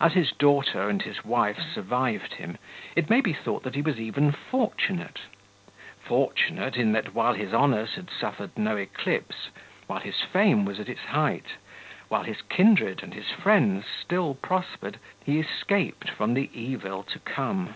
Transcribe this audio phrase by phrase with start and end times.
[0.00, 2.56] As his daughter and his wife survived him,
[2.96, 8.08] it may be thought that he was even fortunate—fortunate, in that while his honours had
[8.08, 9.50] suffered no eclipse,
[9.86, 11.56] while his fame was at its height,
[12.08, 17.74] while his kindred and his friends still prospered, he escaped from the evil to come.